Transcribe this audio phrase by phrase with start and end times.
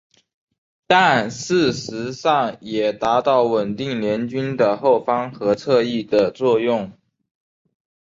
[0.87, 6.91] 但事实上也达到稳定联军的后方和侧翼的作用。